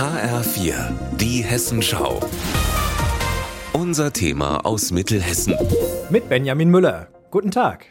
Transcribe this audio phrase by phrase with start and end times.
[0.00, 0.72] HR4,
[1.18, 2.20] die Hessenschau.
[3.74, 5.54] Unser Thema aus Mittelhessen.
[6.08, 7.08] Mit Benjamin Müller.
[7.30, 7.84] Guten Tag.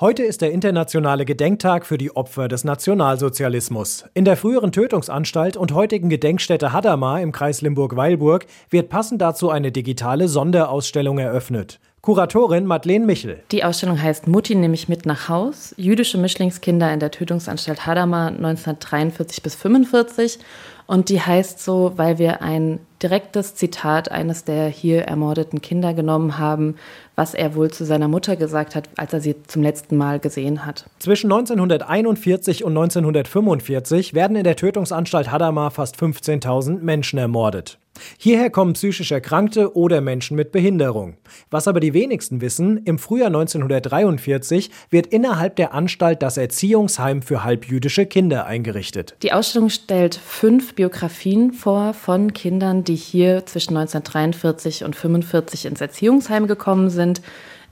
[0.00, 4.04] Heute ist der internationale Gedenktag für die Opfer des Nationalsozialismus.
[4.14, 9.70] In der früheren Tötungsanstalt und heutigen Gedenkstätte Hadamar im Kreis Limburg-Weilburg wird passend dazu eine
[9.70, 11.78] digitale Sonderausstellung eröffnet.
[12.04, 13.40] Kuratorin Madeleine Michel.
[13.50, 15.74] Die Ausstellung heißt Mutti nehme ich mit nach Haus.
[15.78, 20.38] Jüdische Mischlingskinder in der Tötungsanstalt Hadamar 1943 bis 45.
[20.86, 26.36] Und die heißt so, weil wir ein direktes Zitat eines der hier ermordeten Kinder genommen
[26.36, 26.76] haben,
[27.16, 30.66] was er wohl zu seiner Mutter gesagt hat, als er sie zum letzten Mal gesehen
[30.66, 30.84] hat.
[30.98, 37.78] Zwischen 1941 und 1945 werden in der Tötungsanstalt Hadamar fast 15.000 Menschen ermordet.
[38.18, 41.16] Hierher kommen psychisch Erkrankte oder Menschen mit Behinderung.
[41.50, 47.44] Was aber die wenigsten wissen, im Frühjahr 1943 wird innerhalb der Anstalt das Erziehungsheim für
[47.44, 49.16] halbjüdische Kinder eingerichtet.
[49.22, 55.80] Die Ausstellung stellt fünf Biografien vor von Kindern, die hier zwischen 1943 und 1945 ins
[55.80, 57.20] Erziehungsheim gekommen sind.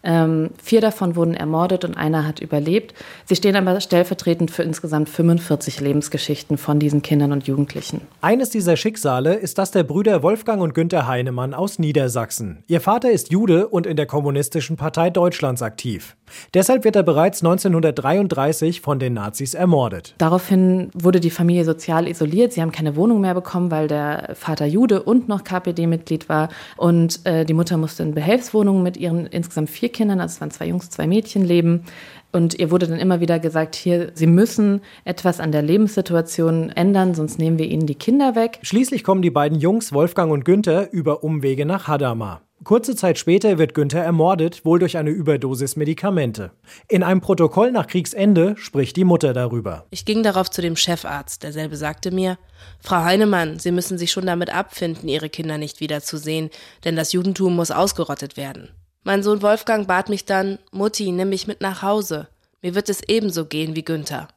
[0.05, 2.95] Ähm, vier davon wurden ermordet und einer hat überlebt.
[3.25, 8.00] Sie stehen aber stellvertretend für insgesamt 45 Lebensgeschichten von diesen Kindern und Jugendlichen.
[8.20, 12.64] Eines dieser Schicksale ist das der Brüder Wolfgang und Günter Heinemann aus Niedersachsen.
[12.67, 16.16] Ihr Vater ist Jude und in der Kommunistischen Partei Deutschlands aktiv.
[16.55, 20.14] Deshalb wird er bereits 1933 von den Nazis ermordet.
[20.19, 22.52] Daraufhin wurde die Familie sozial isoliert.
[22.52, 26.48] Sie haben keine Wohnung mehr bekommen, weil der Vater Jude und noch KPD-Mitglied war.
[26.77, 30.50] Und äh, die Mutter musste in Behelfswohnungen mit ihren insgesamt vier Kindern, also es waren
[30.50, 31.84] zwei Jungs, zwei Mädchen leben.
[32.33, 37.14] Und ihr wurde dann immer wieder gesagt, hier, Sie müssen etwas an der Lebenssituation ändern,
[37.14, 38.58] sonst nehmen wir Ihnen die Kinder weg.
[38.62, 42.41] Schließlich kommen die beiden Jungs, Wolfgang und Günther, über Umwege nach Hadamar.
[42.65, 46.53] Kurze Zeit später wird Günther ermordet, wohl durch eine Überdosis Medikamente.
[46.89, 49.87] In einem Protokoll nach Kriegsende spricht die Mutter darüber.
[49.91, 51.43] Ich ging darauf zu dem Chefarzt.
[51.43, 52.39] Derselbe sagte mir,
[52.79, 56.51] Frau Heinemann, Sie müssen sich schon damit abfinden, Ihre Kinder nicht wiederzusehen,
[56.85, 58.69] denn das Judentum muss ausgerottet werden.
[59.03, 62.28] Mein Sohn Wolfgang bat mich dann, Mutti, nimm mich mit nach Hause.
[62.61, 64.28] Mir wird es ebenso gehen wie Günther.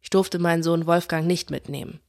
[0.00, 2.00] Ich durfte meinen Sohn Wolfgang nicht mitnehmen.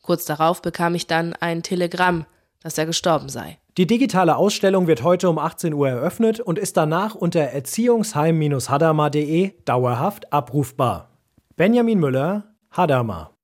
[0.00, 2.24] Kurz darauf bekam ich dann ein Telegramm,
[2.62, 3.58] dass er gestorben sei.
[3.76, 10.32] Die digitale Ausstellung wird heute um 18 Uhr eröffnet und ist danach unter erziehungsheim-hadamar.de dauerhaft
[10.32, 11.10] abrufbar.
[11.56, 13.36] Benjamin Müller, Hadamar.